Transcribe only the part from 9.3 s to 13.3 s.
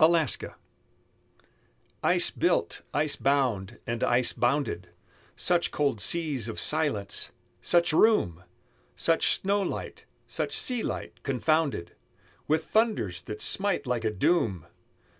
snow light, such sea light, confounded With thunders